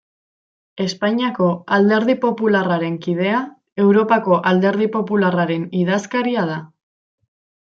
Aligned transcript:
Espainiako 0.85 1.49
Alderdi 1.77 2.15
Popularraren 2.23 2.95
kidea, 3.03 3.41
Europako 3.85 4.41
Alderdi 4.53 4.89
Popularraren 4.97 5.69
idazkaria 5.85 6.49
da. 6.55 6.61